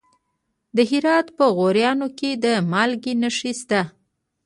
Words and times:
د 0.75 0.77
هرات 0.89 1.27
په 1.37 1.45
غوریان 1.55 1.99
کې 2.17 2.29
د 2.43 2.45
مالګې 2.71 3.13
نښې 3.21 3.51
شته. 3.59 3.81